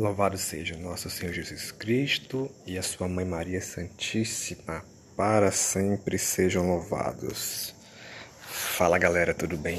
[0.00, 4.82] Louvado seja nosso Senhor Jesus Cristo e a sua Mãe Maria Santíssima,
[5.14, 7.74] para sempre sejam louvados.
[8.40, 9.78] Fala galera, tudo bem?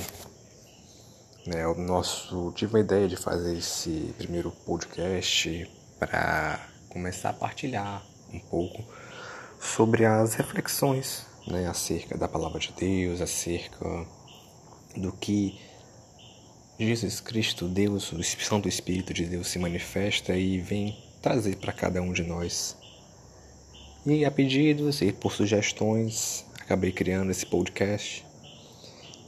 [1.48, 8.06] Né, o nosso tive uma ideia de fazer esse primeiro podcast para começar a partilhar
[8.32, 8.86] um pouco
[9.60, 14.06] sobre as reflexões né, acerca da palavra de Deus, acerca
[14.96, 15.60] do que
[16.88, 22.02] Jesus Cristo, Deus, o Santo Espírito de Deus se manifesta e vem trazer para cada
[22.02, 22.76] um de nós.
[24.04, 28.26] E a pedidos e por sugestões, acabei criando esse podcast.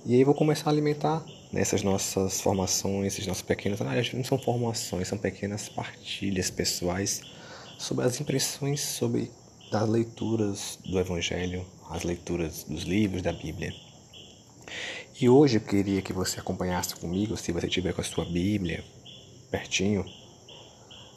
[0.04, 3.80] E aí vou começar a alimentar nessas nossas formações, esses nossos pequenos.
[4.14, 7.22] Não são formações, são pequenas partilhas pessoais
[7.78, 9.30] sobre as impressões sobre
[9.72, 13.93] das leituras do Evangelho, as leituras dos livros da Bíblia.
[15.20, 18.84] E hoje eu queria que você acompanhasse comigo, se você tiver com a sua Bíblia
[19.52, 20.04] pertinho,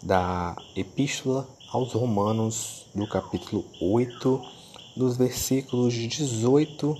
[0.02, 4.42] da Epístola aos Romanos, do capítulo 8,
[4.94, 6.96] dos versículos 18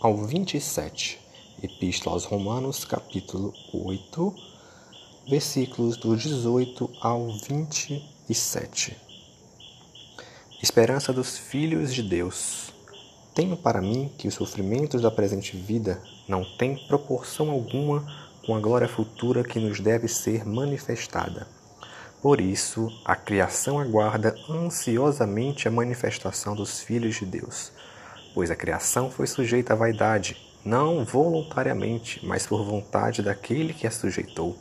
[0.00, 1.20] ao 27.
[1.62, 4.34] Epístola aos Romanos, capítulo 8,
[5.30, 8.96] versículos do 18 ao 27.
[10.62, 12.73] Esperança dos filhos de Deus.
[13.34, 18.06] Tenho para mim que os sofrimentos da presente vida não têm proporção alguma
[18.46, 21.48] com a glória futura que nos deve ser manifestada.
[22.22, 27.72] Por isso, a criação aguarda ansiosamente a manifestação dos filhos de Deus,
[28.32, 33.90] pois a criação foi sujeita à vaidade, não voluntariamente, mas por vontade daquele que a
[33.90, 34.56] sujeitou.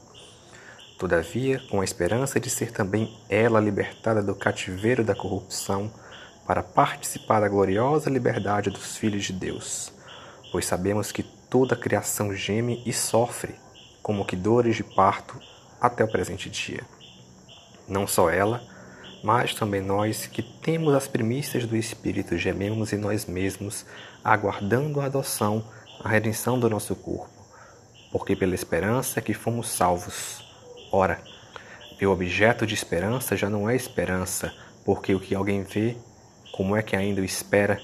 [0.97, 5.91] Todavia, com a esperança de ser também ela libertada do cativeiro da corrupção,
[6.45, 9.91] para participar da gloriosa liberdade dos filhos de Deus,
[10.51, 13.55] pois sabemos que toda a criação geme e sofre,
[14.01, 15.39] como que dores de parto,
[15.79, 16.83] até o presente dia.
[17.87, 18.61] Não só ela,
[19.23, 23.85] mas também nós que temos as primícias do Espírito gememos em nós mesmos,
[24.23, 25.63] aguardando a adoção,
[26.03, 27.31] a redenção do nosso corpo,
[28.11, 30.43] porque pela esperança é que fomos salvos.
[30.91, 31.21] Ora,
[32.05, 35.95] o objeto de esperança já não é esperança, porque o que alguém vê
[36.53, 37.81] como é que ainda o espera?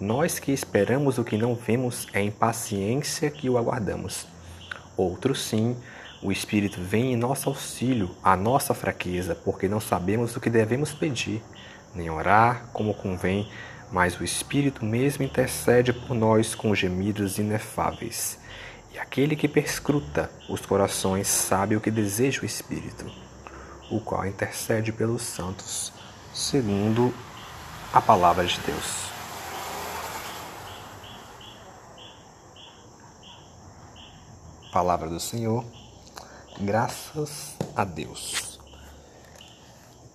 [0.00, 4.26] Nós que esperamos o que não vemos é impaciência que o aguardamos.
[4.96, 5.76] Outro sim,
[6.22, 10.94] o Espírito vem em nosso auxílio, a nossa fraqueza, porque não sabemos o que devemos
[10.94, 11.42] pedir,
[11.94, 13.46] nem orar como convém,
[13.92, 18.38] mas o Espírito mesmo intercede por nós com gemidos inefáveis.
[18.94, 23.12] E aquele que perscruta os corações sabe o que deseja o Espírito,
[23.90, 25.92] o qual intercede pelos santos,
[26.32, 27.12] segundo
[27.92, 29.06] a palavra de Deus.
[34.72, 35.64] Palavra do Senhor,
[36.60, 38.58] graças a Deus.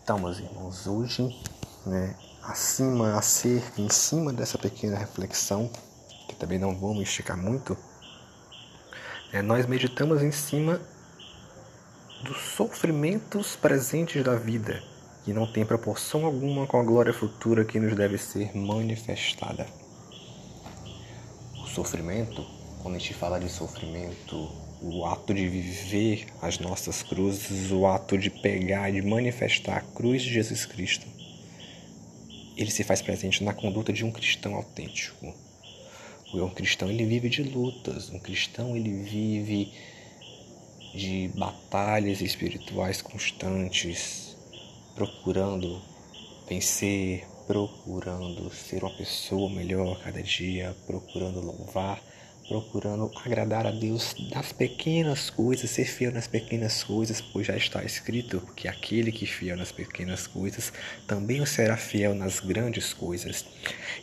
[0.03, 1.35] Então, meus irmãos, hoje,
[1.85, 5.71] né, acima, acerca, em cima dessa pequena reflexão,
[6.27, 7.75] que também não vamos esticar muito,
[9.31, 10.79] é, nós meditamos em cima
[12.23, 14.90] dos sofrimentos presentes da vida
[15.23, 19.67] que não tem proporção alguma com a glória futura que nos deve ser manifestada.
[21.63, 22.45] O sofrimento,
[22.81, 24.49] quando a gente fala de sofrimento,
[24.81, 30.23] o ato de viver as nossas cruzes, o ato de pegar, de manifestar a cruz
[30.23, 31.05] de Jesus Cristo,
[32.57, 35.33] ele se faz presente na conduta de um cristão autêntico.
[36.33, 39.71] Um cristão ele vive de lutas, um cristão ele vive
[40.95, 44.30] de batalhas espirituais constantes,
[44.95, 45.81] procurando
[46.47, 52.01] vencer, procurando ser uma pessoa melhor a cada dia, procurando louvar,
[52.47, 57.83] procurando agradar a Deus nas pequenas coisas, ser fiel nas pequenas coisas, pois já está
[57.83, 60.73] escrito que aquele que é fiel nas pequenas coisas
[61.07, 63.45] também o será fiel nas grandes coisas.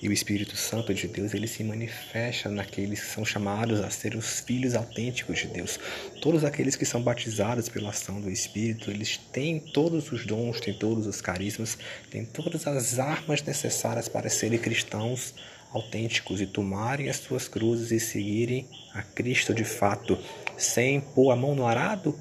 [0.00, 4.14] E o Espírito Santo de Deus, ele se manifesta naqueles que são chamados a ser
[4.14, 5.78] os filhos autênticos de Deus.
[6.20, 10.74] Todos aqueles que são batizados pela ação do Espírito, eles têm todos os dons, têm
[10.74, 11.76] todos os carismas,
[12.10, 15.34] têm todas as armas necessárias para serem cristãos
[15.72, 20.18] autênticos e tomarem as suas cruzes e seguirem a Cristo de fato,
[20.56, 22.18] sem pôr a mão no arado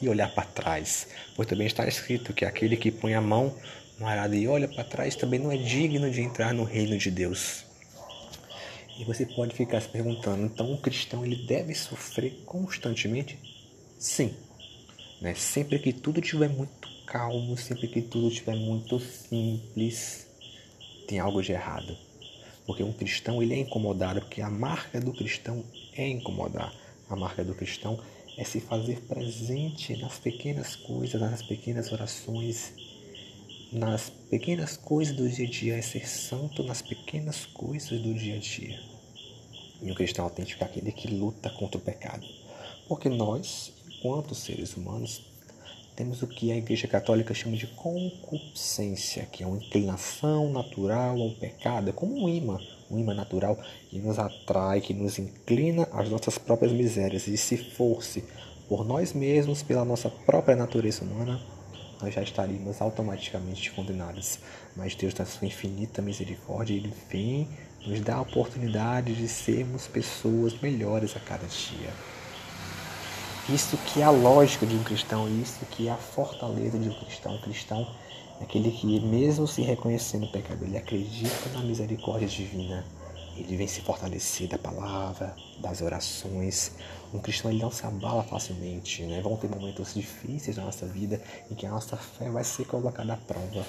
[0.00, 1.08] e olhar para trás.
[1.34, 3.54] Pois também está escrito que aquele que põe a mão
[3.98, 7.10] no arado e olha para trás também não é digno de entrar no reino de
[7.10, 7.64] Deus.
[8.98, 13.38] E você pode ficar se perguntando, então o cristão ele deve sofrer constantemente?
[13.96, 14.34] Sim.
[15.20, 15.34] Né?
[15.34, 20.26] Sempre que tudo estiver muito calmo, sempre que tudo estiver muito simples,
[21.06, 21.96] tem algo de errado.
[22.68, 26.70] Porque um cristão ele é incomodado, porque a marca do cristão é incomodar.
[27.08, 27.98] A marca do cristão
[28.36, 32.74] é se fazer presente nas pequenas coisas, nas pequenas orações,
[33.72, 38.36] nas pequenas coisas do dia a dia, é ser santo nas pequenas coisas do dia
[38.36, 38.78] a dia.
[39.80, 42.26] E o cristão autêntico é aquele que luta contra o pecado.
[42.86, 45.22] Porque nós, enquanto seres humanos,
[45.98, 51.32] temos o que a Igreja Católica chama de concupiscência, que é uma inclinação natural ao
[51.32, 53.58] pecado, é como um imã, um imã natural
[53.90, 57.26] que nos atrai, que nos inclina às nossas próprias misérias.
[57.26, 58.22] E se fosse
[58.68, 61.40] por nós mesmos, pela nossa própria natureza humana,
[62.00, 64.38] nós já estaríamos automaticamente condenados.
[64.76, 67.48] Mas Deus, na sua infinita misericórdia, Ele vem
[67.84, 71.90] nos dá a oportunidade de sermos pessoas melhores a cada dia.
[73.48, 76.92] Isso que é a lógica de um cristão, isso que é a fortaleza de um
[76.92, 77.34] cristão.
[77.34, 77.96] Um cristão
[78.38, 82.84] é aquele que, mesmo se reconhecendo o pecado, ele acredita na misericórdia divina.
[83.38, 86.72] Ele vem se fortalecer da palavra, das orações.
[87.14, 89.02] Um cristão ele não se abala facilmente.
[89.04, 89.22] Né?
[89.22, 91.18] Vão ter momentos difíceis na nossa vida
[91.50, 93.64] em que a nossa fé vai ser colocada à prova.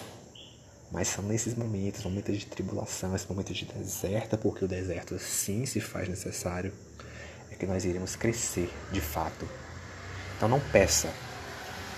[0.92, 5.66] Mas são nesses momentos, momentos de tribulação, esses momentos de deserto, porque o deserto sim
[5.66, 6.74] se faz necessário,
[7.50, 9.48] é que nós iremos crescer de fato
[10.40, 11.14] então não peça.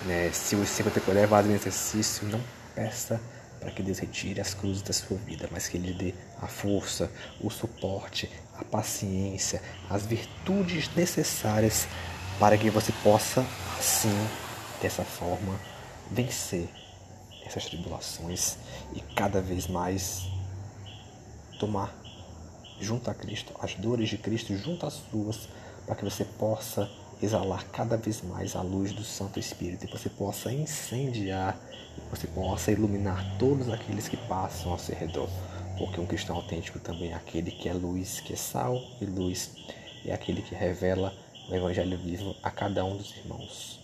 [0.04, 0.32] Né?
[0.34, 2.42] Se você que levar em exercício, não
[2.74, 3.22] peça
[3.60, 7.12] para que Deus retire as cruzes da sua vida, mas que Ele dê a força,
[7.40, 8.28] o suporte,
[8.58, 11.88] a paciência, as virtudes necessárias
[12.40, 13.46] para que você possa,
[13.78, 14.10] assim,
[14.82, 15.60] dessa forma,
[16.10, 16.68] vencer
[17.46, 18.58] essas tribulações
[18.96, 20.24] e cada vez mais
[21.60, 21.96] tomar
[22.80, 25.48] junto a Cristo as dores de Cristo junto às suas,
[25.86, 26.90] para que você possa
[27.22, 31.58] exalar cada vez mais a luz do Santo Espírito e você possa incendiar,
[32.10, 35.30] você possa iluminar todos aqueles que passam ao seu redor.
[35.78, 39.52] Porque um cristão autêntico também é aquele que é luz, que é sal e luz,
[40.06, 41.14] é aquele que revela
[41.50, 43.80] o Evangelho vivo a cada um dos irmãos.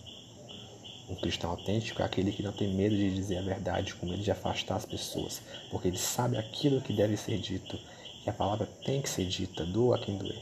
[1.08, 4.22] Um cristão autêntico é aquele que não tem medo de dizer a verdade, com medo
[4.22, 5.40] de afastar as pessoas,
[5.70, 7.78] porque ele sabe aquilo que deve ser dito,
[8.26, 10.38] e a palavra tem que ser dita, doa quem doer.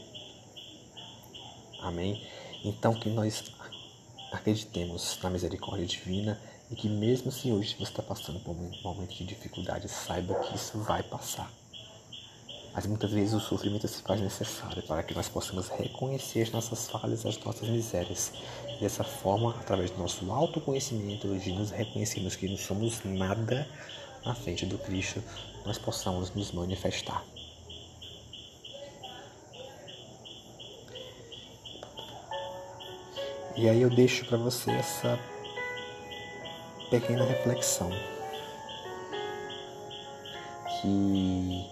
[1.81, 2.21] Amém?
[2.63, 3.43] Então que nós
[4.31, 6.39] acreditemos na misericórdia divina
[6.69, 10.55] e que mesmo se hoje você está passando por um momento de dificuldade, saiba que
[10.55, 11.51] isso vai passar.
[12.73, 16.87] Mas muitas vezes o sofrimento se faz necessário para que nós possamos reconhecer as nossas
[16.87, 18.31] falhas, as nossas misérias.
[18.69, 23.67] E dessa forma, através do nosso autoconhecimento, de nos reconhecermos que não somos nada
[24.23, 25.23] na frente do Cristo,
[25.65, 27.23] nós possamos nos manifestar.
[33.57, 35.17] E aí eu deixo para você essa
[36.91, 37.89] pequena reflexão.
[40.79, 41.67] Que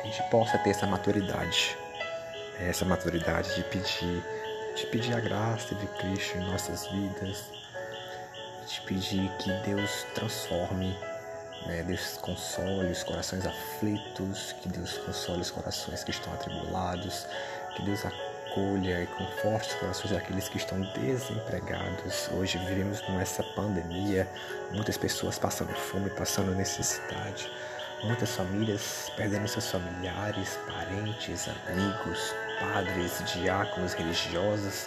[0.00, 1.76] a gente possa ter essa maturidade,
[2.60, 4.24] essa maturidade de pedir,
[4.76, 7.44] de pedir a graça de Cristo em nossas vidas,
[8.68, 10.96] de pedir que Deus transforme,
[11.66, 11.82] né?
[11.82, 17.26] Deus console os corações aflitos, que Deus console os corações que estão atribulados,
[17.74, 18.04] que Deus
[18.52, 22.28] acolha e conforte os corações daqueles que estão desempregados.
[22.32, 24.28] Hoje vivemos com essa pandemia,
[24.72, 27.50] muitas pessoas passando fome, passando necessidade,
[28.04, 34.86] muitas famílias perdendo seus familiares, parentes, amigos, padres, diáconos, religiosos,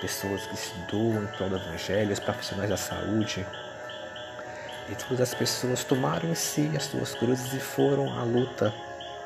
[0.00, 3.46] pessoas que se doam em prol do evangelho, os profissionais da saúde.
[4.88, 8.74] E todas as pessoas tomaram em si as suas cruzes e foram à luta,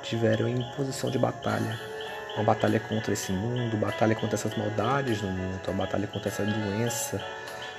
[0.03, 1.98] tiveram em posição de batalha
[2.35, 6.45] uma batalha contra esse mundo, batalha contra essas maldades no mundo, uma batalha contra essa
[6.45, 7.23] doença,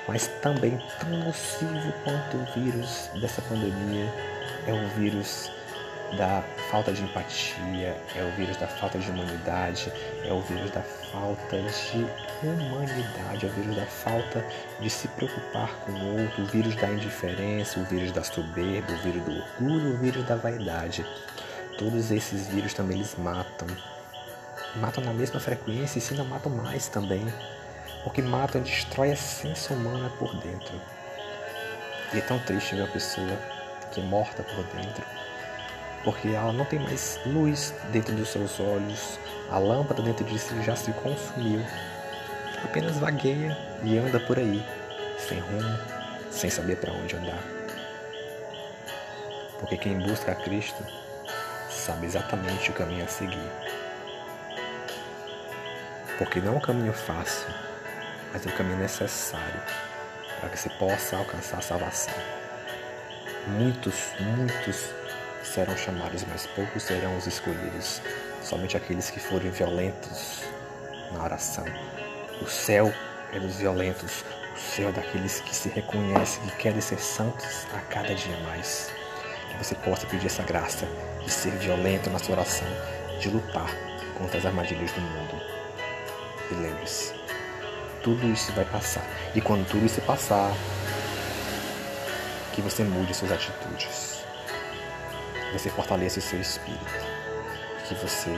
[0.08, 4.12] mas também tão nocivo quanto o vírus dessa pandemia
[4.68, 5.52] é o vírus
[6.18, 6.42] da
[6.72, 9.92] falta de empatia, é o vírus da falta de humanidade,
[10.24, 12.08] é o vírus da falta de
[12.44, 14.46] humanidade, é o vírus da falta
[14.80, 18.98] de se preocupar com o outro, o vírus da indiferença, o vírus da soberba, o
[18.98, 21.06] vírus do orgulho, o vírus da vaidade.
[21.78, 23.68] Todos esses vírus também eles matam,
[24.76, 27.26] matam na mesma frequência e se não matam mais também,
[28.04, 30.80] porque matam e destrói a essência humana por dentro.
[32.14, 33.38] E é tão triste ver a pessoa
[33.92, 35.04] que é morta por dentro,
[36.04, 40.62] porque ela não tem mais luz dentro dos seus olhos, a lâmpada dentro de si
[40.64, 41.66] já se consumiu,
[42.64, 44.64] apenas vagueia e anda por aí,
[45.18, 45.80] sem rumo,
[46.32, 47.44] sem saber para onde andar.
[49.60, 50.84] Porque quem busca a Cristo
[51.70, 53.52] sabe exatamente o caminho a seguir
[56.20, 57.48] porque não é um caminho fácil,
[58.34, 59.62] mas é um caminho necessário
[60.38, 62.14] para que você possa alcançar a salvação.
[63.48, 64.90] Muitos, muitos
[65.44, 68.02] serão chamados, mas poucos serão os escolhidos.
[68.44, 70.44] Somente aqueles que forem violentos
[71.14, 71.66] na oração,
[72.42, 72.94] O céu
[73.34, 74.24] é dos violentos,
[74.56, 78.92] o céu é daqueles que se reconhecem, que querem ser santos a cada dia mais.
[79.50, 80.86] Que você possa pedir essa graça
[81.24, 82.68] de ser violento na sua oração,
[83.20, 83.70] de lutar
[84.18, 85.59] contra as armadilhas do mundo.
[86.52, 87.14] E lembre-se,
[88.04, 89.06] tudo isso vai passar.
[89.36, 90.52] E quando tudo isso passar,
[92.54, 94.24] que você mude suas atitudes.
[95.48, 97.06] Que você fortaleça o seu espírito.
[97.88, 98.32] Que você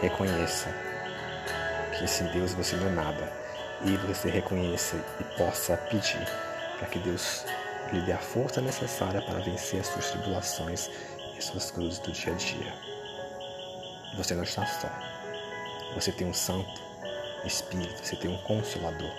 [0.00, 0.72] reconheça
[1.98, 3.32] que sem Deus você não é nada.
[3.84, 6.26] E você reconheça e possa pedir
[6.78, 7.44] para que Deus
[7.92, 10.90] lhe dê a força necessária para vencer as suas tribulações
[11.34, 12.74] e as suas cruzes do dia a dia.
[14.16, 14.88] Você não está só.
[15.94, 16.87] Você tem um santo
[17.44, 19.12] espírito, você tem um consolador.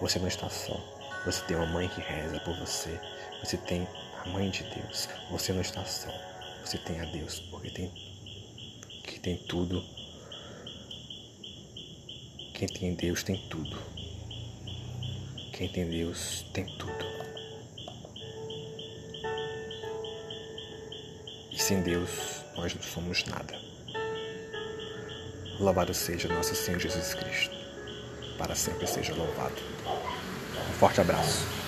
[0.00, 0.78] Você não está só.
[1.24, 3.00] Você tem uma mãe que reza por você.
[3.42, 3.86] Você tem
[4.24, 5.08] a mãe de Deus.
[5.30, 6.10] Você não está só.
[6.64, 7.90] Você tem a Deus, porque tem
[9.04, 9.84] que tem tudo.
[12.54, 13.78] Quem tem Deus tem tudo.
[15.52, 17.06] Quem tem Deus tem tudo.
[21.50, 22.10] E sem Deus
[22.56, 23.65] nós não somos nada.
[25.58, 27.56] Louvado seja nosso Senhor Jesus Cristo.
[28.36, 29.54] Para sempre seja louvado.
[30.68, 31.65] Um forte abraço.